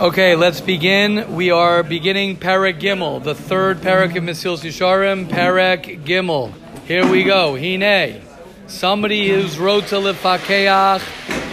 Okay, 0.00 0.34
let's 0.34 0.62
begin. 0.62 1.34
We 1.34 1.50
are 1.50 1.82
beginning 1.82 2.38
Perek 2.38 2.80
Gimel, 2.80 3.22
the 3.22 3.34
third 3.34 3.82
Perek 3.82 4.16
of 4.16 4.24
Mesilas 4.24 4.64
Yesharim, 4.64 5.28
Perek 5.28 6.04
Gimel. 6.04 6.54
Here 6.86 7.06
we 7.06 7.22
go. 7.22 7.54
Hine. 7.54 8.22
Somebody 8.66 9.28
who's 9.28 9.58
rota 9.58 9.96
lefakeach 9.96 11.02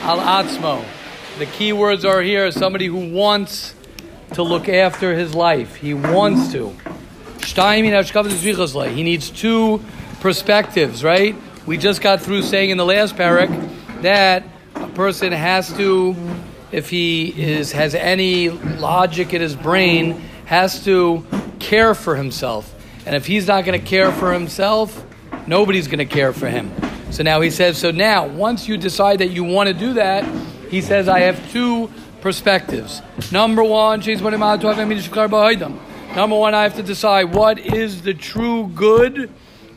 al 0.02 0.20
atzmo. 0.20 0.86
The 1.40 1.46
key 1.48 1.74
words 1.74 2.06
are 2.06 2.22
here. 2.22 2.50
Somebody 2.52 2.86
who 2.86 3.12
wants 3.12 3.76
to 4.36 4.44
look 4.44 4.70
after 4.70 5.14
his 5.14 5.36
life. 5.36 5.76
He 5.76 5.94
wants 5.94 6.54
to. 6.54 6.74
He 7.44 9.04
needs 9.04 9.30
two 9.30 9.84
perspectives, 10.22 11.04
right? 11.04 11.36
We 11.66 11.78
just 11.78 12.00
got 12.02 12.22
through 12.22 12.44
saying 12.44 12.70
in 12.70 12.78
the 12.78 12.86
last 12.86 13.18
parak 13.18 14.02
that 14.04 14.46
a 14.76 14.88
person 14.88 15.34
has 15.34 15.74
to 15.74 16.16
if 16.72 16.90
he 16.90 17.28
is 17.42 17.72
has 17.72 17.96
any 17.96 18.50
logic 18.50 19.34
in 19.34 19.42
his 19.42 19.56
brain, 19.56 20.22
has 20.46 20.84
to 20.86 21.26
care 21.60 21.94
for 21.94 22.16
himself. 22.16 22.74
And 23.06 23.16
if 23.16 23.26
he's 23.26 23.48
not 23.48 23.66
going 23.66 23.80
to 23.80 23.86
care 23.86 24.12
for 24.12 24.34
himself, 24.34 25.06
nobody's 25.48 25.88
going 25.88 26.00
to 26.00 26.06
care 26.06 26.34
for 26.34 26.50
him. 26.50 26.72
So 27.12 27.24
now 27.24 27.40
he 27.42 27.50
says, 27.50 27.78
so 27.78 27.92
now 27.92 28.28
once 28.28 28.68
you 28.68 28.78
decide 28.78 29.20
that 29.20 29.30
you 29.30 29.44
want 29.44 29.68
to 29.68 29.74
do 29.74 29.94
that, 29.94 30.26
he 30.70 30.82
says, 30.82 31.08
I 31.08 31.22
have 31.22 31.52
two 31.52 31.90
perspectives. 32.20 33.02
Number 33.32 33.64
one, 33.64 34.02
number 36.16 36.36
one, 36.36 36.54
I 36.54 36.64
have 36.64 36.76
to 36.76 36.84
decide 36.84 37.34
what 37.34 37.60
is 37.60 38.02
the 38.02 38.14
true 38.14 38.68
good 38.68 39.32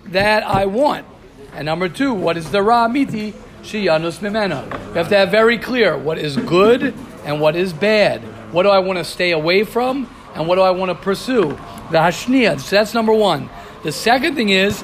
that 0.07 0.43
I 0.43 0.67
want. 0.67 1.07
And 1.53 1.67
number 1.67 1.89
two, 1.89 2.13
what 2.15 2.37
is 2.37 2.51
the 2.51 2.59
Ramiti 2.59 3.35
Shiyanus 3.63 4.19
Mimena. 4.19 4.65
You 4.89 4.95
have 4.95 5.09
to 5.09 5.17
have 5.17 5.31
very 5.31 5.59
clear 5.59 5.97
what 5.97 6.19
is 6.19 6.37
good 6.37 6.95
and 7.25 7.41
what 7.41 7.57
is 7.57 7.73
bad. 7.73 8.23
What 8.53 8.65
do 8.65 8.71
I 8.71 8.79
want 8.81 8.99
to 8.99 9.05
stay 9.05 9.31
away 9.33 9.65
from 9.65 10.09
and 10.35 10.47
what 10.47 10.57
do 10.57 10.63
I 10.63 10.71
want 10.71 10.91
to 10.91 10.95
pursue? 10.95 11.51
The 11.91 11.99
Hashniya. 11.99 12.61
So 12.61 12.77
that's 12.77 12.95
number 12.95 13.13
one. 13.13 13.49
The 13.83 13.93
second 13.93 14.35
thing 14.35 14.51
is, 14.51 14.83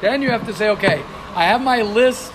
then 0.00 0.22
you 0.22 0.30
have 0.30 0.46
to 0.46 0.54
say, 0.54 0.68
okay, 0.70 1.02
I 1.34 1.44
have 1.44 1.60
my 1.60 1.82
list 1.82 2.32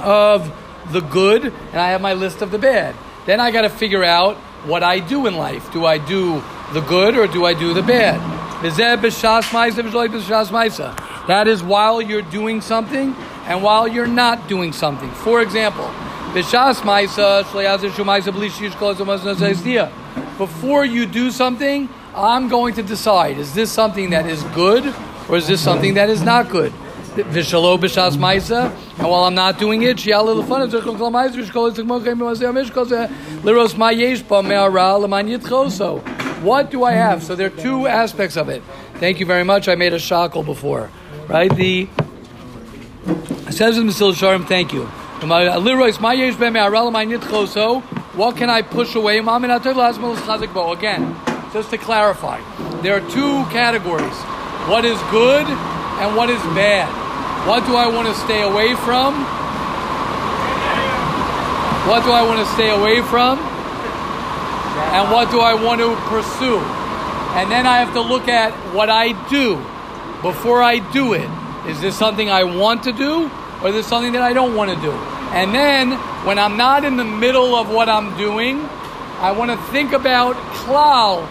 of 0.00 0.52
the 0.92 1.00
good 1.00 1.44
and 1.44 1.76
I 1.76 1.90
have 1.90 2.00
my 2.00 2.14
list 2.14 2.42
of 2.42 2.50
the 2.50 2.58
bad. 2.58 2.96
Then 3.26 3.38
I 3.38 3.52
got 3.52 3.62
to 3.62 3.70
figure 3.70 4.02
out 4.02 4.36
what 4.66 4.82
I 4.82 4.98
do 4.98 5.26
in 5.26 5.36
life. 5.36 5.72
Do 5.72 5.86
I 5.86 5.98
do 5.98 6.42
the 6.72 6.80
good 6.80 7.16
or 7.16 7.26
do 7.26 7.44
I 7.44 7.54
do 7.54 7.72
the 7.72 7.82
bad? 7.82 8.20
That 11.28 11.46
is 11.46 11.62
while 11.62 12.02
you're 12.02 12.22
doing 12.22 12.60
something 12.60 13.14
and 13.46 13.62
while 13.62 13.86
you're 13.86 14.06
not 14.06 14.48
doing 14.48 14.72
something. 14.72 15.10
For 15.10 15.40
example, 15.40 15.88
before 20.38 20.84
you 20.84 21.06
do 21.06 21.30
something, 21.30 21.88
I'm 22.14 22.48
going 22.48 22.74
to 22.74 22.82
decide 22.82 23.38
is 23.38 23.54
this 23.54 23.70
something 23.70 24.10
that 24.10 24.26
is 24.26 24.42
good 24.54 24.94
or 25.28 25.36
is 25.36 25.46
this 25.46 25.60
something 25.60 25.94
that 25.94 26.10
is 26.10 26.22
not 26.22 26.50
good? 26.50 26.72
And 28.98 29.08
while 29.08 29.24
I'm 29.24 29.34
not 29.34 29.58
doing 29.58 29.82
it. 29.82 29.98
What 36.42 36.70
do 36.70 36.84
I 36.84 36.92
have? 36.92 37.22
So 37.22 37.36
there 37.36 37.46
are 37.46 37.50
two 37.50 37.86
aspects 37.86 38.36
of 38.36 38.48
it. 38.48 38.62
Thank 38.94 39.20
you 39.20 39.26
very 39.26 39.44
much. 39.44 39.68
I 39.68 39.74
made 39.74 39.92
a 39.92 39.98
shackle 39.98 40.42
before. 40.42 40.90
Right? 41.32 41.48
The 41.56 41.88
says 43.48 43.78
in 43.78 43.86
the 43.86 43.92
Sharm, 43.94 44.46
thank 44.46 44.70
you. 44.74 44.82
Uh, 44.82 45.26
my 45.26 45.46
what 48.12 48.36
can 48.36 48.50
I 48.50 48.60
push 48.60 48.94
away? 48.94 49.18
Again, 49.20 51.16
just 51.54 51.70
to 51.70 51.78
clarify, 51.78 52.38
there 52.82 52.94
are 52.98 53.10
two 53.10 53.44
categories. 53.48 54.18
What 54.68 54.84
is 54.84 55.00
good 55.10 55.46
and 55.46 56.14
what 56.14 56.28
is 56.28 56.42
bad. 56.52 56.92
What 57.48 57.64
do 57.64 57.76
I 57.76 57.86
want 57.88 58.08
to 58.08 58.14
stay 58.14 58.42
away 58.42 58.74
from? 58.74 59.14
What 61.88 62.04
do 62.04 62.12
I 62.12 62.22
want 62.22 62.46
to 62.46 62.52
stay 62.52 62.68
away 62.68 63.00
from? 63.00 63.38
And 64.92 65.10
what 65.10 65.30
do 65.30 65.40
I 65.40 65.54
want 65.54 65.80
to 65.80 65.96
pursue? 66.12 66.58
And 67.40 67.50
then 67.50 67.66
I 67.66 67.78
have 67.78 67.94
to 67.94 68.02
look 68.02 68.28
at 68.28 68.52
what 68.74 68.90
I 68.90 69.12
do 69.30 69.64
before 70.22 70.62
I 70.62 70.78
do 70.92 71.12
it. 71.12 71.28
Is 71.68 71.80
this 71.80 71.96
something 71.96 72.30
I 72.30 72.44
want 72.44 72.84
to 72.84 72.92
do 72.92 73.30
or 73.60 73.68
is 73.68 73.74
this 73.74 73.86
something 73.86 74.12
that 74.12 74.22
I 74.22 74.32
don't 74.32 74.54
want 74.54 74.70
to 74.70 74.80
do? 74.80 74.92
And 75.32 75.54
then 75.54 75.92
when 76.26 76.38
I'm 76.38 76.56
not 76.56 76.84
in 76.84 76.96
the 76.96 77.04
middle 77.04 77.54
of 77.54 77.68
what 77.70 77.88
I'm 77.88 78.16
doing, 78.16 78.60
I 79.18 79.32
want 79.32 79.50
to 79.50 79.56
think 79.72 79.92
about 79.92 80.36
klal. 80.64 81.26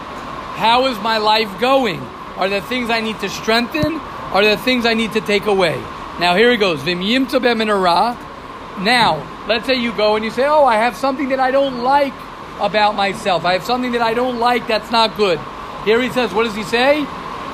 How 0.56 0.86
is 0.86 0.98
my 1.00 1.18
life 1.18 1.60
going? 1.60 2.00
Are 2.36 2.48
there 2.48 2.60
things 2.60 2.90
I 2.90 3.00
need 3.00 3.18
to 3.20 3.28
strengthen? 3.28 4.00
Are 4.32 4.42
there 4.42 4.56
things 4.56 4.86
I 4.86 4.94
need 4.94 5.12
to 5.12 5.20
take 5.20 5.46
away? 5.46 5.78
Now 6.18 6.34
here 6.36 6.50
he 6.50 6.56
goes. 6.56 6.84
Now, 8.80 9.22
let's 9.46 9.66
say 9.66 9.74
you 9.74 9.92
go 9.92 10.16
and 10.16 10.24
you 10.24 10.30
say, 10.30 10.46
"Oh, 10.46 10.64
I 10.64 10.76
have 10.76 10.96
something 10.96 11.28
that 11.28 11.40
I 11.40 11.50
don't 11.50 11.82
like 11.82 12.14
about 12.58 12.94
myself. 12.96 13.44
I 13.44 13.52
have 13.52 13.64
something 13.64 13.92
that 13.92 14.00
I 14.02 14.14
don't 14.14 14.38
like 14.38 14.66
that's 14.66 14.90
not 14.90 15.16
good." 15.16 15.38
Here 15.84 16.00
he 16.00 16.10
says, 16.10 16.32
what 16.32 16.44
does 16.44 16.54
he 16.54 16.62
say? 16.62 17.04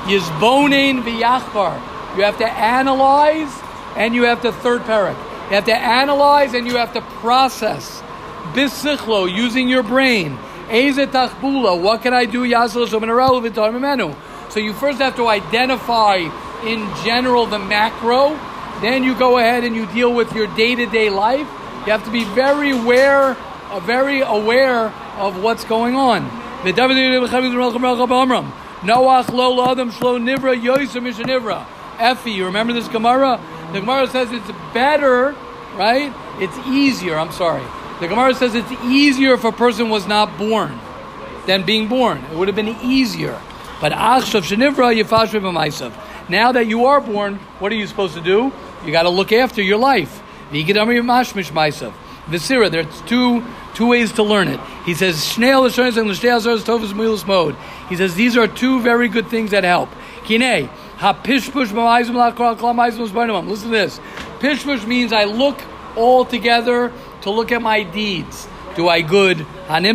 Yizbonin 0.08 1.02
v'yachbar. 1.02 1.76
You 2.16 2.24
have 2.24 2.38
to 2.38 2.46
analyze 2.46 3.52
and 3.94 4.14
you 4.14 4.24
have 4.24 4.40
to 4.42 4.52
third 4.52 4.80
parak. 4.82 5.16
You 5.48 5.54
have 5.54 5.66
to 5.66 5.76
analyze 5.76 6.54
and 6.54 6.66
you 6.66 6.76
have 6.76 6.92
to 6.94 7.02
process. 7.20 8.02
Bisichlo, 8.54 9.30
using 9.30 9.68
your 9.68 9.82
brain. 9.82 10.38
Eze 10.70 11.06
tachbula, 11.06 11.80
what 11.80 12.02
can 12.02 12.14
I 12.14 12.24
do? 12.24 12.46
So 14.50 14.60
you 14.60 14.72
first 14.72 14.98
have 14.98 15.16
to 15.16 15.28
identify 15.28 16.16
in 16.64 16.88
general 17.04 17.46
the 17.46 17.58
macro. 17.58 18.38
Then 18.80 19.04
you 19.04 19.14
go 19.14 19.38
ahead 19.38 19.64
and 19.64 19.76
you 19.76 19.86
deal 19.86 20.12
with 20.14 20.32
your 20.34 20.46
day-to-day 20.56 21.10
life. 21.10 21.48
You 21.86 21.92
have 21.92 22.04
to 22.04 22.10
be 22.10 22.24
very 22.24 22.70
aware, 22.70 23.36
uh, 23.70 23.80
very 23.80 24.20
aware 24.20 24.92
of 25.18 25.42
what's 25.42 25.64
going 25.64 25.94
on. 25.96 26.28
Noach 28.80 29.32
lo 29.32 29.70
adam 29.70 29.90
shlo 29.90 30.18
nivra 30.20 30.54
yoiser 30.60 31.02
mishanivra. 31.02 31.66
Effie, 31.98 32.30
you 32.30 32.46
remember 32.46 32.72
this 32.72 32.86
Gemara? 32.88 33.40
The 33.72 33.80
Gemara 33.80 34.06
says 34.06 34.30
it's 34.30 34.50
better, 34.72 35.34
right? 35.74 36.12
It's 36.40 36.56
easier. 36.66 37.16
I'm 37.16 37.32
sorry. 37.32 37.64
The 38.00 38.06
Gemara 38.06 38.34
says 38.34 38.54
it's 38.54 38.70
easier 38.84 39.34
if 39.34 39.42
a 39.42 39.50
person 39.50 39.90
was 39.90 40.06
not 40.06 40.38
born 40.38 40.78
than 41.46 41.64
being 41.64 41.88
born. 41.88 42.18
It 42.30 42.36
would 42.36 42.46
have 42.46 42.54
been 42.54 42.76
easier. 42.82 43.40
But 43.80 43.92
achshav 43.92 44.42
shenivra 44.42 44.94
b'maisav. 45.02 45.92
Now 46.28 46.52
that 46.52 46.68
you 46.68 46.86
are 46.86 47.00
born, 47.00 47.36
what 47.58 47.72
are 47.72 47.76
you 47.76 47.86
supposed 47.86 48.14
to 48.14 48.20
do? 48.20 48.52
You 48.84 48.92
got 48.92 49.02
to 49.02 49.10
look 49.10 49.32
after 49.32 49.60
your 49.60 49.78
life. 49.78 50.22
Mashmish 50.52 51.50
maisav. 51.50 51.92
Visira, 52.30 52.70
there's 52.70 53.00
two 53.02 53.42
two 53.78 53.86
ways 53.86 54.10
to 54.12 54.22
learn 54.24 54.48
it. 54.48 54.58
He 54.84 54.94
says, 54.94 55.18
Shnei 55.18 55.54
and 55.96 56.10
Tovus 56.10 57.26
mode. 57.26 57.54
He 57.88 57.94
says 57.96 58.16
these 58.16 58.36
are 58.36 58.48
two 58.48 58.80
very 58.82 59.08
good 59.08 59.28
things 59.28 59.52
that 59.52 59.62
help. 59.62 59.88
Kine, 60.24 60.68
hapishpush 60.98 61.72
Listen 63.48 63.70
to 63.70 63.76
this. 63.76 64.00
Pishpush 64.40 64.84
means 64.84 65.12
I 65.12 65.24
look 65.24 65.60
all 65.94 66.24
together 66.24 66.92
to 67.22 67.30
look 67.30 67.52
at 67.52 67.62
my 67.62 67.84
deeds. 67.84 68.48
Do 68.74 68.88
I 68.88 69.00
good? 69.00 69.46
Are 69.68 69.80
there 69.80 69.92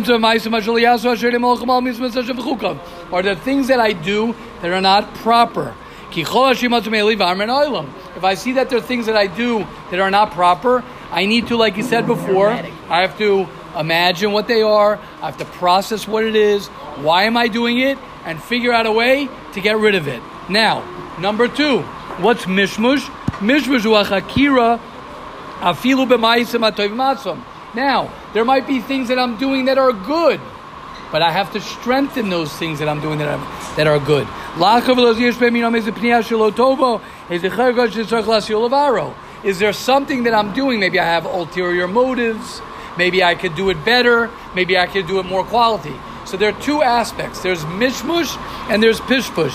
things 3.34 3.68
that 3.68 3.80
I 3.80 3.92
do 3.92 4.34
that 4.62 4.70
are 4.70 4.80
not 4.80 5.14
proper? 5.16 5.74
If 6.16 6.28
I 8.24 8.34
see 8.34 8.52
that 8.52 8.70
there 8.70 8.78
are 8.78 8.82
things 8.82 9.06
that 9.06 9.16
I 9.16 9.26
do 9.26 9.66
that 9.90 10.00
are 10.00 10.10
not 10.10 10.30
proper, 10.30 10.84
I 11.10 11.26
need 11.26 11.48
to, 11.48 11.56
like 11.56 11.76
you 11.76 11.82
said 11.82 12.06
before, 12.06 12.50
I 12.50 13.00
have 13.00 13.16
to 13.18 13.46
imagine 13.78 14.32
what 14.32 14.48
they 14.48 14.62
are, 14.62 14.98
I 15.20 15.26
have 15.26 15.38
to 15.38 15.44
process 15.44 16.06
what 16.06 16.24
it 16.24 16.36
is, 16.36 16.68
why 16.98 17.24
am 17.24 17.36
I 17.36 17.48
doing 17.48 17.78
it, 17.78 17.98
and 18.24 18.42
figure 18.42 18.72
out 18.72 18.86
a 18.86 18.92
way 18.92 19.28
to 19.52 19.60
get 19.60 19.76
rid 19.78 19.94
of 19.94 20.08
it. 20.08 20.22
Now, 20.48 20.84
number 21.18 21.48
two, 21.48 21.80
what's 22.20 22.44
mishmush? 22.46 23.00
Mishmush 23.40 24.16
akira 24.16 24.80
afilu 25.60 26.06
b'maisim 26.08 27.44
Now, 27.74 28.12
there 28.32 28.44
might 28.44 28.66
be 28.66 28.80
things 28.80 29.08
that 29.08 29.18
I'm 29.18 29.36
doing 29.36 29.66
that 29.66 29.78
are 29.78 29.92
good, 29.92 30.40
but 31.10 31.22
I 31.22 31.30
have 31.30 31.52
to 31.52 31.60
strengthen 31.60 32.28
those 32.28 32.52
things 32.52 32.78
that 32.78 32.88
I'm 32.88 33.00
doing 33.00 33.18
that 33.18 33.28
are, 33.28 33.76
that 33.76 33.86
are 33.86 33.98
good. 33.98 34.26
Is 39.44 39.58
there 39.58 39.74
something 39.74 40.22
that 40.22 40.34
I'm 40.34 40.54
doing? 40.54 40.80
Maybe 40.80 40.98
I 40.98 41.04
have 41.04 41.26
ulterior 41.26 41.86
motives. 41.86 42.62
Maybe 42.96 43.22
I 43.22 43.34
could 43.34 43.54
do 43.54 43.68
it 43.68 43.84
better. 43.84 44.30
Maybe 44.54 44.78
I 44.78 44.86
could 44.86 45.06
do 45.06 45.20
it 45.20 45.26
more 45.26 45.44
quality. 45.44 45.94
So 46.24 46.38
there 46.38 46.48
are 46.48 46.60
two 46.62 46.82
aspects. 46.82 47.42
There's 47.42 47.62
mishmush 47.64 48.36
and 48.70 48.82
there's 48.82 49.00
pishpush. 49.00 49.52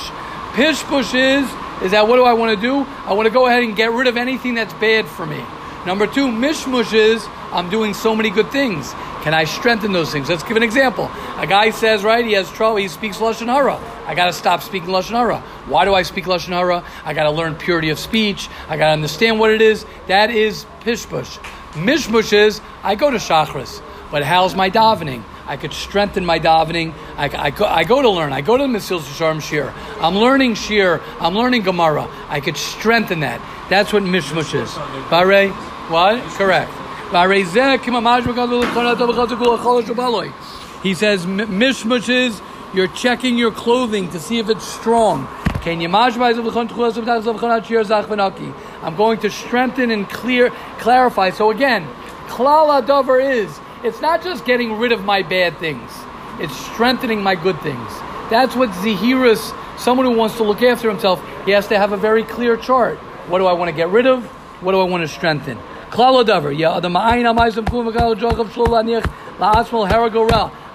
Pishpush 0.54 1.16
is 1.16 1.50
is 1.82 1.92
that 1.92 2.08
what 2.08 2.18
do 2.18 2.26
I 2.26 2.34
want 2.34 2.54
to 2.54 2.62
do? 2.62 2.86
I 3.06 3.14
want 3.14 3.28
to 3.28 3.34
go 3.34 3.48
ahead 3.48 3.64
and 3.64 3.76
get 3.76 3.92
rid 3.92 4.08
of 4.08 4.18
anything 4.18 4.54
that's 4.54 4.74
bad 4.74 5.08
for 5.08 5.26
me. 5.26 5.44
Number 5.86 6.08
two, 6.08 6.28
mishmush 6.28 6.94
is 6.94 7.26
I'm 7.52 7.70
doing 7.70 7.94
so 7.94 8.16
many 8.16 8.30
good 8.30 8.52
things. 8.52 8.92
Can 9.22 9.34
I 9.34 9.46
strengthen 9.46 9.92
those 9.92 10.12
things? 10.12 10.30
Let's 10.30 10.44
give 10.44 10.56
an 10.56 10.64
example. 10.64 11.10
A 11.38 11.48
guy 11.48 11.72
says, 11.72 12.04
right, 12.04 12.26
he 12.26 12.34
has 12.34 12.50
trouble, 12.52 12.78
he 12.78 12.88
speaks 12.88 13.18
Lashon 13.18 13.48
Hara. 13.48 13.78
I 14.06 14.16
got 14.16 14.26
to 14.26 14.34
stop 14.34 14.62
speaking 14.62 14.90
Lashon 14.90 15.12
Hara. 15.12 15.40
Why 15.68 15.86
do 15.86 15.94
I 15.94 16.04
speak 16.04 16.26
Lashon 16.26 16.50
Hara? 16.50 16.84
I 17.04 17.14
got 17.14 17.24
to 17.24 17.32
learn 17.32 17.56
purity 17.56 17.90
of 17.90 18.00
speech. 18.00 18.50
I 18.68 18.78
got 18.78 18.88
to 18.88 18.92
understand 18.92 19.40
what 19.40 19.52
it 19.52 19.62
is. 19.62 19.86
That 20.08 20.30
is 20.30 20.66
pishpush. 20.82 21.38
Mishmush 21.74 22.34
is 22.34 22.62
I 22.84 22.96
go 22.96 23.10
to 23.12 23.18
Shachris, 23.18 23.82
but 24.12 24.24
how's 24.24 24.56
my 24.56 24.70
davening? 24.70 25.24
I 25.50 25.58
could 25.58 25.74
strengthen 25.74 26.24
my 26.28 26.40
davening. 26.40 26.94
I, 27.18 27.48
I, 27.48 27.50
go, 27.50 27.66
I 27.66 27.84
go 27.84 28.04
to 28.04 28.10
learn. 28.10 28.32
I 28.34 28.42
go 28.42 28.56
to 28.56 28.62
the 28.64 28.70
Mesilas 28.70 29.02
Yesharim 29.02 29.42
Shir. 29.42 29.74
I'm 30.00 30.16
learning 30.16 30.54
Shir. 30.54 31.02
I'm 31.20 31.34
learning 31.34 31.64
Gemara. 31.64 32.08
I 32.30 32.40
could 32.40 32.56
strengthen 32.56 33.22
that. 33.22 33.42
That's 33.68 33.92
what 33.92 34.04
Mishmush 34.04 34.54
is. 34.54 34.72
Bare, 35.10 35.50
what? 35.90 36.22
Correct. 36.38 36.72
He 40.84 40.94
says 40.94 41.26
Mishmush 41.26 42.10
is 42.10 42.42
you're 42.76 42.88
checking 42.90 43.36
your 43.36 43.52
clothing 43.52 44.12
to 44.12 44.20
see 44.20 44.38
if 44.38 44.50
it's 44.50 44.64
strong. 44.64 45.28
I'm 48.82 48.96
going 48.96 49.20
to 49.20 49.30
strengthen 49.32 49.90
and 49.92 50.08
clear, 50.10 50.52
clarify. 50.78 51.32
So 51.32 51.50
again, 51.50 51.88
klala 52.28 52.86
dover 52.86 53.20
is 53.20 53.60
it's 53.84 54.02
not 54.02 54.24
just 54.24 54.46
getting 54.46 54.78
rid 54.78 54.92
of 54.92 55.06
my 55.06 55.22
bad 55.22 55.58
things; 55.58 55.92
it's 56.40 56.56
strengthening 56.56 57.22
my 57.24 57.36
good 57.36 57.60
things. 57.62 57.92
That's 58.30 58.56
what 58.56 58.70
zihirus. 58.70 59.56
Someone 59.80 60.06
who 60.06 60.18
wants 60.18 60.36
to 60.38 60.44
look 60.44 60.62
after 60.62 60.90
himself, 60.90 61.24
he 61.46 61.52
has 61.52 61.68
to 61.70 61.78
have 61.78 61.94
a 61.94 61.98
very 61.98 62.24
clear 62.24 62.58
chart. 62.58 62.98
What 63.30 63.40
do 63.40 63.46
I 63.46 63.54
want 63.54 63.70
to 63.70 63.76
get 63.76 63.90
rid 63.90 64.06
of? 64.06 64.26
What 64.62 64.74
do 64.74 64.82
I 64.82 64.84
want 64.84 65.04
to 65.04 65.08
strengthen? 65.08 65.58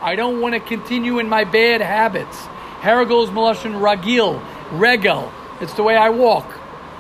I 0.03 0.17
don't 0.17 0.41
want 0.41 0.55
to 0.55 0.61
continue 0.61 1.19
in 1.19 1.29
my 1.29 1.45
bad 1.45 1.81
habits. 1.81 2.37
Haragol 2.81 3.25
is 3.25 3.31
Malashin 3.31 3.81
Ragil, 3.81 4.43
Regel. 4.73 5.31
It's 5.61 5.75
the 5.75 5.83
way 5.83 5.97
I 5.97 6.09
walk. 6.11 6.47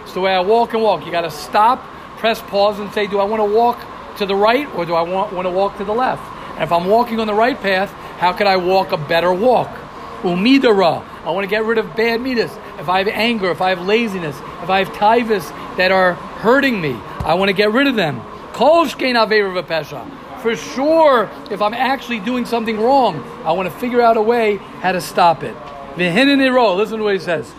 It's 0.02 0.12
the 0.12 0.20
way 0.20 0.34
I 0.34 0.40
walk 0.40 0.74
and 0.74 0.82
walk. 0.82 1.04
You 1.04 1.12
got 1.12 1.22
to 1.22 1.30
stop, 1.30 1.82
press 2.18 2.40
pause, 2.42 2.78
and 2.78 2.92
say, 2.92 3.06
Do 3.06 3.18
I 3.18 3.24
want 3.24 3.40
to 3.40 3.56
walk 3.56 3.78
to 4.18 4.26
the 4.26 4.34
right 4.34 4.68
or 4.74 4.84
do 4.84 4.94
I 4.94 5.02
want, 5.02 5.32
want 5.32 5.46
to 5.46 5.50
walk 5.50 5.76
to 5.78 5.84
the 5.84 5.92
left? 5.92 6.22
And 6.54 6.62
if 6.62 6.72
I'm 6.72 6.86
walking 6.86 7.20
on 7.20 7.26
the 7.26 7.34
right 7.34 7.60
path, 7.60 7.90
how 8.18 8.32
can 8.32 8.46
I 8.46 8.56
walk 8.56 8.92
a 8.92 8.96
better 8.96 9.32
walk? 9.32 9.68
Umidara. 10.22 11.04
I 11.24 11.30
want 11.30 11.44
to 11.44 11.50
get 11.50 11.64
rid 11.64 11.78
of 11.78 11.94
bad 11.96 12.20
midas. 12.20 12.50
If 12.78 12.88
I 12.88 12.98
have 12.98 13.08
anger, 13.08 13.50
if 13.50 13.60
I 13.60 13.70
have 13.70 13.80
laziness, 13.82 14.36
if 14.62 14.70
I 14.70 14.78
have 14.84 14.88
tivus 14.88 15.48
that 15.76 15.90
are 15.90 16.14
hurting 16.14 16.80
me, 16.80 16.94
I 17.24 17.34
want 17.34 17.48
to 17.48 17.52
get 17.54 17.72
rid 17.72 17.86
of 17.86 17.96
them. 17.96 18.20
For 20.42 20.56
sure, 20.56 21.30
if 21.50 21.60
I'm 21.62 21.74
actually 21.74 22.20
doing 22.20 22.44
something 22.44 22.78
wrong, 22.78 23.22
I 23.44 23.52
want 23.52 23.72
to 23.72 23.78
figure 23.78 24.00
out 24.00 24.16
a 24.16 24.22
way 24.22 24.56
how 24.56 24.92
to 24.92 25.00
stop 25.00 25.42
it. 25.42 25.56
Listen 25.96 26.98
to 26.98 27.02
what 27.02 27.14
he 27.14 27.20
says. 27.20 27.52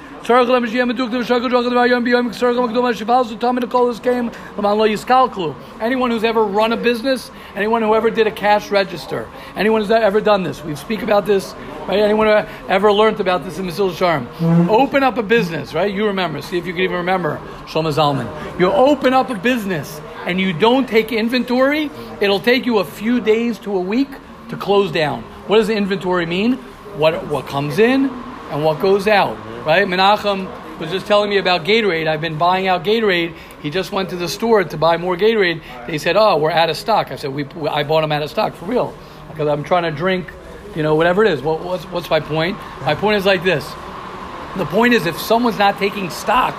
Anyone 5.80 6.10
who's 6.10 6.24
ever 6.24 6.44
run 6.44 6.74
a 6.74 6.78
business, 6.78 7.30
anyone 7.56 7.84
who 7.84 7.94
ever 7.94 8.10
did 8.10 8.26
a 8.26 8.32
cash 8.32 8.72
register, 8.72 9.30
anyone 9.56 9.82
who's 9.82 9.92
ever 9.92 10.22
done 10.22 10.42
this, 10.42 10.64
we 10.64 10.74
speak 10.76 11.04
about 11.04 11.28
this, 11.28 11.54
right? 11.88 12.00
Anyone 12.00 12.26
who 12.26 12.34
ever 12.68 12.92
learned 12.92 13.20
about 13.20 13.44
this 13.44 13.60
in 13.60 13.68
Mesilas 13.68 13.98
Yesharim. 13.98 14.68
Open 14.68 15.04
up 15.04 15.20
a 15.20 15.24
business, 15.24 15.76
right? 15.76 15.94
You 15.94 16.08
remember, 16.08 16.42
see 16.42 16.58
if 16.58 16.66
you 16.66 16.74
can 16.74 16.82
even 16.82 16.98
remember 16.98 17.38
Shlomo 17.68 17.94
Zalman. 17.94 18.60
You 18.60 18.72
open 18.72 19.14
up 19.14 19.30
a 19.30 19.36
business 19.36 20.02
and 20.26 20.42
you 20.42 20.54
don't 20.54 20.90
take 20.90 21.12
inventory, 21.12 21.92
it'll 22.20 22.40
take 22.40 22.66
you 22.66 22.80
a 22.80 22.84
few 22.84 23.22
days 23.22 23.60
to 23.60 23.78
a 23.78 23.80
week 23.80 24.10
to 24.50 24.58
close 24.58 24.92
down. 24.92 25.22
What 25.46 25.58
does 25.58 25.68
the 25.68 25.76
inventory 25.76 26.26
mean? 26.26 26.54
What 26.98 27.28
what 27.28 27.46
comes 27.46 27.78
in 27.78 28.10
and 28.50 28.64
what 28.64 28.80
goes 28.80 29.08
out, 29.08 29.38
right? 29.66 29.88
Menachem 29.88 30.80
was 30.80 30.92
just 30.92 31.08
telling 31.08 31.30
me 31.30 31.38
about 31.38 31.66
Gatorade. 31.66 32.08
I've 32.08 32.22
been 32.22 32.38
buying 32.38 32.68
out 32.68 32.84
Gatorade. 32.84 33.36
He 33.62 33.70
just 33.70 33.92
went 33.92 34.10
to 34.12 34.16
the 34.16 34.30
store 34.30 34.64
to 34.64 34.78
buy 34.78 34.98
more 34.98 35.18
Gatorade. 35.18 35.62
They 35.88 35.98
said, 35.98 36.16
"Oh, 36.16 36.38
we're 36.38 36.52
out 36.52 36.70
of 36.70 36.78
stock." 36.78 37.12
I 37.12 37.16
said, 37.16 37.34
"We, 37.34 37.46
I 37.68 37.84
bought 37.84 38.02
them 38.02 38.12
out 38.12 38.22
of 38.22 38.30
stock 38.30 38.54
for 38.54 38.66
real 38.66 38.96
because 39.30 39.48
I'm 39.48 39.64
trying 39.64 39.84
to 39.84 39.92
drink, 39.92 40.32
you 40.76 40.84
know, 40.84 40.96
whatever 40.96 41.26
it 41.26 41.32
is." 41.32 41.42
What, 41.42 41.64
what's 41.64 41.84
what's 41.86 42.10
my 42.10 42.20
point? 42.20 42.58
My 42.82 42.96
point 42.96 43.18
is 43.18 43.26
like 43.26 43.44
this. 43.44 43.66
The 44.58 44.66
point 44.66 44.94
is, 44.94 45.06
if 45.06 45.20
someone's 45.20 45.58
not 45.58 45.78
taking 45.80 46.10
stock, 46.10 46.56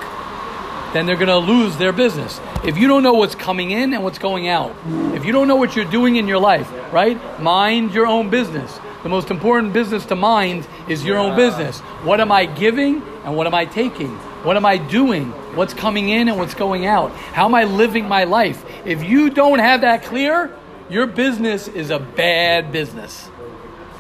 then 0.93 1.06
they're 1.06 1.17
going 1.17 1.29
to 1.29 1.38
lose 1.38 1.76
their 1.79 1.93
business. 1.93 2.41
If 2.64 2.76
you 2.76 2.88
don't 2.88 3.02
know 3.02 3.14
what's 3.14 3.35
coming 3.35 3.70
in 3.70 3.94
and 3.94 4.02
what's 4.05 4.19
going 4.19 4.49
out, 4.49 4.75
if 5.14 5.25
you 5.25 5.32
don't 5.32 5.49
know 5.49 5.56
what 5.56 5.76
you're 5.76 5.91
doing 5.91 6.17
in 6.17 6.26
your 6.26 6.38
life, 6.38 6.70
right? 6.93 7.19
Mind 7.41 7.93
your 7.93 8.06
own 8.06 8.29
business. 8.29 8.79
The 9.06 9.11
most 9.11 9.31
important 9.31 9.73
business 9.73 10.05
to 10.06 10.17
mind 10.17 10.67
is 10.88 11.05
your 11.05 11.17
own 11.17 11.37
business. 11.37 11.79
What 12.03 12.20
am 12.20 12.32
I 12.32 12.44
giving 12.44 13.05
and 13.25 13.37
what 13.37 13.47
am 13.47 13.55
I 13.55 13.64
taking? 13.64 14.08
What 14.43 14.56
am 14.56 14.67
I 14.67 14.79
doing? 14.79 15.26
What's 15.55 15.73
coming 15.75 16.08
in 16.08 16.26
and 16.26 16.37
what's 16.38 16.55
going 16.55 16.87
out? 16.87 17.12
How 17.12 17.44
am 17.44 17.55
I 17.55 17.62
living 17.62 18.08
my 18.08 18.25
life? 18.25 18.64
If 18.85 19.05
you 19.05 19.31
don't 19.31 19.61
have 19.61 19.82
that 19.82 20.03
clear, 20.03 20.53
your 20.91 21.06
business 21.06 21.69
is 21.69 21.91
a 21.91 22.00
bad 22.00 22.73
business. 22.73 23.31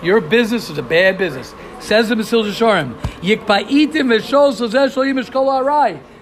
Your 0.02 0.20
business 0.20 0.70
is 0.70 0.78
a 0.78 0.82
bad 0.82 1.18
business. 1.18 1.54
Says 1.78 2.08
the 2.08 2.16
Mesilas 2.16 2.50
Yesharim. 2.50 2.96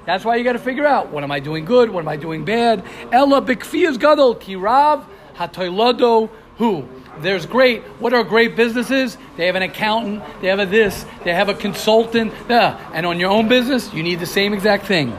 That's 0.05 0.25
why 0.27 0.37
you 0.37 0.45
got 0.45 0.53
to 0.53 0.59
figure 0.59 0.87
out 0.87 1.11
what 1.11 1.25
am 1.25 1.31
I 1.31 1.41
doing 1.41 1.65
good, 1.65 1.89
what 1.89 2.01
am 2.01 2.09
I 2.09 2.17
doing 2.17 2.45
bad. 2.45 2.85
Ella 3.11 3.41
bikfiyas 3.41 3.99
gadol 3.99 4.35
kirav 4.35 5.07
hatoylado 5.37 6.29
who. 6.59 6.87
There's 7.21 7.47
great. 7.47 7.83
What 8.01 8.13
are 8.13 8.25
great 8.25 8.57
businesses? 8.57 9.17
They 9.37 9.47
have 9.47 9.57
an 9.57 9.63
accountant. 9.63 10.23
They 10.41 10.49
have 10.49 10.59
a 10.59 10.67
this. 10.67 11.05
They 11.25 11.33
have 11.33 11.49
a 11.49 11.55
consultant. 11.55 12.33
Yeah. 12.49 12.79
And 12.93 13.07
on 13.07 13.21
your 13.21 13.31
own 13.31 13.49
business, 13.49 13.93
you 13.93 14.03
need 14.03 14.21
the 14.21 14.27
same 14.27 14.53
exact 14.53 14.87
thing. 14.87 15.17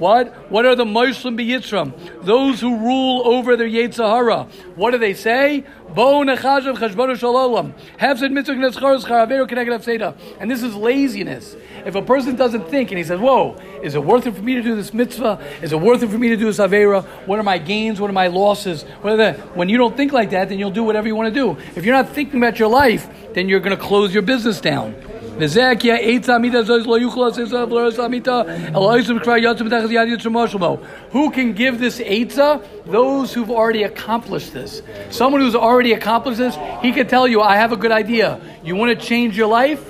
What? 0.00 0.50
What 0.50 0.64
are 0.64 0.74
the 0.74 0.86
Moshlim 0.86 1.36
Yitzram? 1.38 1.92
Those 2.24 2.58
who 2.58 2.78
rule 2.78 3.22
over 3.26 3.54
their 3.54 3.68
Yetzahara. 3.68 4.50
What 4.74 4.92
do 4.92 4.98
they 4.98 5.12
say? 5.12 5.62
And 10.40 10.50
this 10.50 10.62
is 10.62 10.74
laziness. 10.74 11.56
If 11.84 11.94
a 11.96 12.02
person 12.02 12.36
doesn't 12.36 12.68
think 12.68 12.90
and 12.90 12.96
he 12.96 13.04
says, 13.04 13.20
Whoa, 13.20 13.60
is 13.82 13.94
it 13.94 14.02
worth 14.02 14.26
it 14.26 14.34
for 14.34 14.40
me 14.40 14.54
to 14.54 14.62
do 14.62 14.74
this 14.74 14.94
mitzvah? 14.94 15.38
Is 15.60 15.72
it 15.72 15.80
worth 15.80 16.02
it 16.02 16.08
for 16.08 16.16
me 16.16 16.30
to 16.30 16.36
do 16.36 16.46
this 16.46 16.58
Avera? 16.58 17.04
What 17.26 17.38
are 17.38 17.42
my 17.42 17.58
gains? 17.58 18.00
What 18.00 18.08
are 18.08 18.14
my 18.14 18.28
losses? 18.28 18.84
When 19.02 19.68
you 19.68 19.76
don't 19.76 19.98
think 19.98 20.12
like 20.12 20.30
that, 20.30 20.48
then 20.48 20.58
you'll 20.58 20.70
do 20.70 20.82
whatever 20.82 21.08
you 21.08 21.14
want 21.14 21.34
to 21.34 21.38
do. 21.38 21.58
If 21.76 21.84
you're 21.84 21.94
not 21.94 22.08
thinking 22.08 22.38
about 22.38 22.58
your 22.58 22.68
life, 22.68 23.06
then 23.34 23.50
you're 23.50 23.60
going 23.60 23.76
to 23.76 23.82
close 23.82 24.14
your 24.14 24.22
business 24.22 24.62
down. 24.62 24.94
Who 31.12 31.30
can 31.30 31.52
give 31.54 31.78
this 31.78 31.98
Eitzah? 31.98 32.62
Those 32.86 33.32
who've 33.32 33.50
already 33.50 33.84
accomplished 33.84 34.52
this. 34.52 34.82
Someone 35.10 35.40
who's 35.40 35.54
already 35.54 35.92
accomplished 35.92 36.38
this, 36.38 36.56
he 36.82 36.92
can 36.92 37.06
tell 37.06 37.26
you, 37.26 37.40
I 37.40 37.56
have 37.56 37.72
a 37.72 37.76
good 37.76 37.92
idea. 37.92 38.40
You 38.62 38.76
want 38.76 38.98
to 38.98 39.06
change 39.06 39.36
your 39.36 39.48
life? 39.48 39.82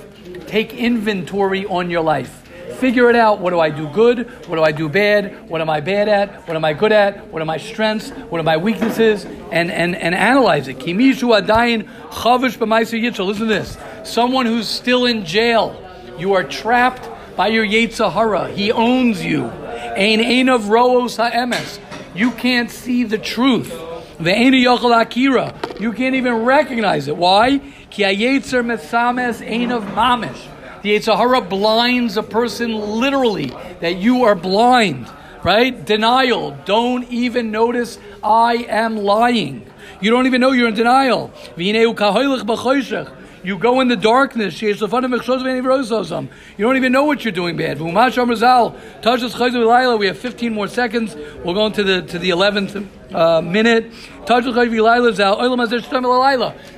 Take 0.47 0.73
inventory 0.73 1.65
on 1.65 1.89
your 1.89 2.01
life 2.01 2.40
figure 2.81 3.11
it 3.11 3.15
out. 3.15 3.39
What 3.39 3.51
do 3.51 3.59
I 3.59 3.69
do 3.69 3.87
good? 3.89 4.27
What 4.47 4.55
do 4.55 4.63
I 4.63 4.71
do 4.71 4.89
bad? 4.89 5.47
What 5.47 5.61
am 5.61 5.69
I 5.69 5.81
bad 5.81 6.09
at? 6.09 6.47
What 6.47 6.57
am 6.57 6.65
I 6.65 6.73
good 6.73 6.91
at? 6.91 7.27
What 7.27 7.39
are 7.39 7.45
my 7.45 7.57
strengths? 7.57 8.09
What 8.09 8.41
are 8.41 8.43
my 8.43 8.57
weaknesses? 8.57 9.23
And 9.51 9.69
and 9.69 9.95
and 9.95 10.15
analyze 10.15 10.67
it. 10.67 10.79
Kimishu 10.79 11.29
Listen 13.21 13.47
to 13.47 13.53
this. 13.53 13.77
Someone 14.03 14.47
who's 14.47 14.67
still 14.67 15.05
in 15.05 15.23
jail. 15.25 15.79
You 16.17 16.33
are 16.33 16.43
trapped 16.43 17.07
by 17.37 17.49
your 17.49 17.65
Yetzahara. 17.65 18.53
He 18.55 18.71
owns 18.71 19.23
you. 19.23 19.43
Of 19.45 20.69
roos. 20.69 21.19
You 22.15 22.31
can't 22.31 22.71
see 22.71 23.03
the 23.03 23.19
truth. 23.19 23.69
The 24.19 24.33
akira. 25.01 25.53
You 25.79 25.93
can't 25.93 26.15
even 26.15 26.33
recognize 26.45 27.07
it. 27.07 27.15
Why? 27.15 27.59
Ki 27.91 28.03
ha'yetzer 28.03 28.63
mesames 28.63 29.41
ein 29.41 29.71
of 29.71 29.83
mamish. 29.83 30.47
The 30.81 30.95
Yetzahara 30.95 31.47
blinds 31.47 32.17
a 32.17 32.23
person 32.23 32.73
literally, 32.73 33.53
that 33.81 33.97
you 33.97 34.23
are 34.23 34.33
blind, 34.33 35.07
right? 35.43 35.85
Denial. 35.85 36.57
Don't 36.65 37.03
even 37.11 37.51
notice 37.51 37.99
I 38.23 38.65
am 38.67 38.97
lying. 38.97 39.67
You 40.01 40.09
don't 40.09 40.25
even 40.25 40.41
know 40.41 40.51
you're 40.51 40.67
in 40.67 40.73
denial. 40.73 41.31
You 43.43 43.57
go 43.57 43.81
in 43.81 43.87
the 43.87 43.95
darkness. 43.95 44.61
You 44.61 44.75
don't 44.75 45.05
even 46.77 46.91
know 46.91 47.05
what 47.05 47.25
you're 47.25 47.31
doing 47.31 47.57
bad. 47.57 47.79
We 47.79 47.91
have 50.07 50.17
15 50.17 50.53
more 50.53 50.67
seconds. 50.67 51.15
We'll 51.43 51.55
go 51.55 51.65
into 51.67 51.83
the 51.83 52.01
to 52.03 52.19
the 52.19 52.29
11th 52.29 52.87
uh, 53.13 53.41
minute. 53.41 53.91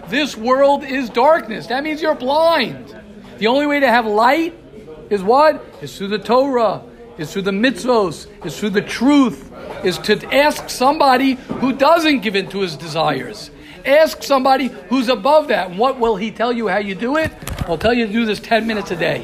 This 0.10 0.38
world 0.38 0.83
is 0.83 1.10
darkness. 1.10 1.67
That 1.67 1.83
means 1.83 2.01
you're 2.01 2.15
blind. 2.15 3.02
The 3.38 3.48
only 3.48 3.68
way 3.68 3.80
to 3.80 3.88
have 3.88 4.06
light 4.06 4.54
is 5.10 5.24
what? 5.24 5.63
Is 5.82 5.98
through 5.98 6.10
the 6.10 6.20
Torah, 6.20 6.84
is 7.18 7.34
through 7.34 7.44
the 7.44 7.52
mitzvos, 7.52 8.28
is 8.46 8.60
through 8.60 8.72
the 8.72 8.82
truth, 8.82 9.52
is 9.84 9.98
to 10.00 10.34
ask 10.34 10.70
somebody 10.70 11.34
who 11.34 11.74
doesn't 11.74 12.20
give 12.22 12.36
in 12.36 12.48
to 12.50 12.60
his 12.60 12.75
desires. 12.75 13.52
Ask 13.86 14.24
somebody 14.24 14.68
who's 14.90 15.10
above 15.10 15.50
that. 15.50 15.72
What 15.72 16.00
will 16.00 16.16
he 16.16 16.32
tell 16.32 16.54
you 16.54 16.68
how 16.68 16.78
you 16.78 16.96
do 16.96 17.18
it? 17.18 17.32
I'll 17.68 17.78
tell 17.78 17.94
you 17.94 18.08
to 18.08 18.13
do 18.13 18.25
this 18.25 18.40
10 18.40 18.66
minutes 18.66 18.92
a 18.92 18.96
day. 18.96 19.24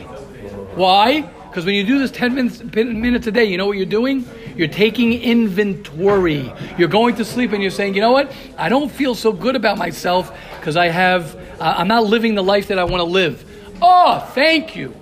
Why? 0.76 1.22
Because 1.22 1.66
when 1.66 1.76
you 1.76 1.84
do 1.84 1.98
this 1.98 2.12
10 2.12 2.36
minutes, 2.36 2.64
minutes 2.64 3.26
a 3.28 3.32
day, 3.32 3.46
you 3.46 3.58
know 3.58 3.66
what 3.66 3.78
you're 3.78 3.86
doing? 3.86 4.28
You're 4.56 4.68
taking 4.68 5.14
inventory. 5.14 6.54
You're 6.78 6.90
going 6.90 7.16
to 7.16 7.26
sleep 7.26 7.54
and 7.54 7.62
you're 7.62 7.72
saying, 7.72 7.96
you 7.96 8.02
know 8.02 8.12
what? 8.12 8.32
I 8.58 8.70
don't 8.70 8.92
feel 8.92 9.16
so 9.16 9.32
good 9.32 9.56
about 9.56 9.78
myself 9.78 10.32
because 10.60 10.78
I 10.78 10.90
have, 10.90 11.36
uh, 11.60 11.76
I'm 11.78 11.88
not 11.88 12.04
living 12.04 12.36
the 12.36 12.44
life 12.44 12.68
that 12.68 12.78
I 12.78 12.84
want 12.84 13.00
to 13.02 13.06
live. 13.06 13.49
Oh, 13.82 14.20
thank 14.34 14.76
you. 14.76 14.96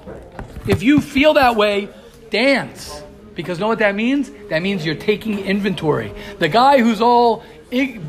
If 0.67 0.83
you 0.83 1.01
feel 1.01 1.33
that 1.35 1.55
way, 1.55 1.89
dance. 2.29 3.01
Because 3.35 3.59
know 3.59 3.67
what 3.67 3.79
that 3.79 3.95
means? 3.95 4.31
That 4.49 4.61
means 4.61 4.85
you're 4.85 4.95
taking 4.95 5.39
inventory. 5.39 6.11
The 6.39 6.49
guy 6.49 6.79
who's 6.79 7.01
all 7.01 7.43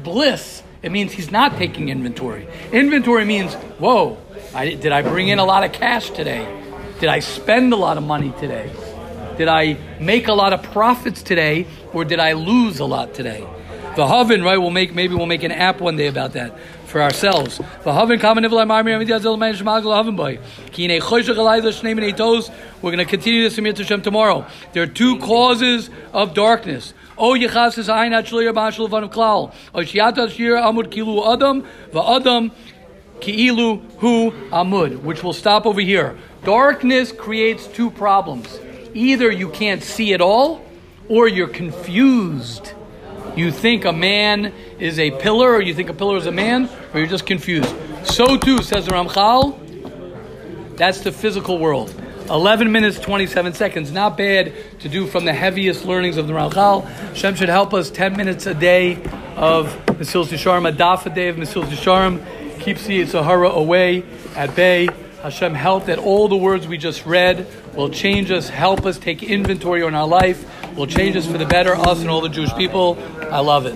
bliss, 0.03 0.63
it 0.83 0.91
means 0.91 1.13
he's 1.13 1.31
not 1.31 1.57
taking 1.57 1.89
inventory. 1.89 2.49
Inventory 2.73 3.25
means, 3.25 3.55
whoa, 3.79 4.19
I, 4.55 4.75
did 4.75 4.93
I 4.93 5.03
bring 5.03 5.29
in 5.29 5.39
a 5.39 5.45
lot 5.45 5.65
of 5.65 5.73
cash 5.73 6.11
today? 6.11 6.47
Did 7.01 7.09
I 7.09 7.21
spend 7.21 7.73
a 7.73 7.77
lot 7.77 7.97
of 7.97 8.03
money 8.03 8.33
today? 8.41 8.71
Did 9.37 9.49
I 9.49 9.77
make 10.01 10.29
a 10.29 10.35
lot 10.35 10.53
of 10.53 10.63
profits 10.63 11.23
today, 11.23 11.67
or 11.93 12.05
did 12.05 12.19
I 12.19 12.33
lose 12.33 12.81
a 12.81 12.85
lot 12.85 13.15
today? 13.15 13.47
The 13.95 14.07
Hoven, 14.07 14.43
right? 14.43 14.59
We'll 14.59 14.71
make 14.71 14.95
maybe 14.95 15.15
we'll 15.15 15.27
make 15.27 15.43
an 15.43 15.53
app 15.53 15.81
one 15.81 15.97
day 15.97 16.07
about 16.09 16.33
that 16.33 16.59
for 16.89 17.03
ourselves. 17.03 17.61
We're 17.85 17.93
going 22.83 22.99
to 22.99 23.05
continue 23.05 23.43
this 23.43 23.59
in 23.59 23.65
Mitzvah 23.65 23.99
tomorrow. 23.99 24.47
There 24.73 24.83
are 24.83 24.87
two 24.87 25.19
causes 25.19 25.91
of 26.13 26.35
darkness. 26.35 26.95
O. 27.17 27.35
O 27.35 27.35
shir 27.35 27.49
adam 30.57 32.53
hu 33.21 34.31
amud, 34.51 35.01
which 35.01 35.25
will 35.25 35.33
stop 35.33 35.67
over 35.67 35.81
here. 35.81 36.17
Darkness 36.45 37.11
creates 37.13 37.67
two 37.67 37.91
problems 37.91 38.61
either 38.95 39.31
you 39.31 39.51
can't 39.51 39.83
see 39.83 40.15
at 40.15 40.21
all 40.21 40.65
or 41.09 41.29
you're 41.29 41.49
confused. 41.49 42.73
You 43.39 43.53
think 43.53 43.85
a 43.85 43.93
man 43.93 44.53
is 44.81 44.99
a 44.99 45.13
pillar, 45.13 45.53
or 45.53 45.63
you 45.63 45.73
think 45.73 45.89
a 45.91 45.95
pillar 45.95 46.17
is 46.17 46.27
a 46.27 46.33
man, 46.33 46.69
or 46.93 46.99
you're 46.99 47.09
just 47.09 47.25
confused. 47.25 47.73
So 48.03 48.37
too, 48.37 48.63
says 48.63 48.87
the 48.87 48.91
Ramchal, 48.91 50.77
that's 50.77 51.03
the 51.03 51.13
physical 51.13 51.59
world. 51.59 51.95
11 52.29 52.73
minutes, 52.73 52.99
27 52.99 53.55
seconds. 53.55 53.93
Not 53.93 54.17
bad 54.17 54.53
to 54.81 54.89
do 54.89 55.07
from 55.07 55.25
the 55.25 55.33
heaviest 55.33 55.85
learnings 55.85 56.17
of 56.17 56.27
the 56.27 56.33
Ramchal. 56.33 57.15
Shem 57.15 57.37
should 57.37 57.49
help 57.49 57.73
us 57.73 57.91
10 57.91 58.17
minutes 58.17 58.47
a 58.47 58.55
day 58.55 58.97
of 59.37 59.69
Mesilas 59.87 60.27
Yesharim, 60.27 60.69
a 60.69 60.73
daf 60.73 61.07
a 61.07 61.11
day 61.11 61.29
of 61.29 61.37
Mesilas 61.37 61.69
Yesharim. 61.69 62.61
Keeps 62.61 62.87
the 62.87 63.03
Yetzahara 63.03 63.55
away 63.55 64.03
at 64.35 64.57
bay. 64.57 64.89
Hashem, 65.23 65.55
help 65.55 65.87
that 65.87 65.99
all 65.99 66.29
the 66.29 66.37
words 66.37 66.69
we 66.69 66.79
just 66.79 67.05
read 67.05 67.47
will 67.75 67.91
change 67.91 68.31
us, 68.31 68.49
help 68.49 68.87
us 68.87 68.99
take 68.99 69.23
inventory 69.23 69.83
on 69.83 69.95
our 69.95 70.07
life, 70.07 70.47
will 70.77 70.87
change 70.87 71.17
us 71.17 71.27
for 71.27 71.39
the 71.39 71.47
better, 71.47 71.75
us 71.75 72.01
and 72.01 72.09
all 72.09 72.21
the 72.21 72.29
Jewish 72.29 72.55
people. 72.55 72.97
I 73.31 73.41
love 73.41 73.65
it. 73.65 73.67